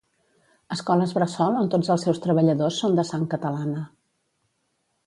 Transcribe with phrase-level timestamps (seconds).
[0.75, 3.87] Escoles bressol on tots els seus treballadors són de sang catalana